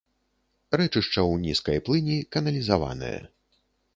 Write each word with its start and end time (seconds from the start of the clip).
Рэчышча 0.79 1.21
ў 1.25 1.33
нізкай 1.43 1.77
плыні 1.89 2.17
каналізаванае. 2.37 3.17